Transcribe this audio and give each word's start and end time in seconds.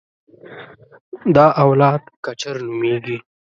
دا 1.35 1.45
اولاد 1.63 2.01
کچر 2.25 2.55
نومېږي. 2.65 3.17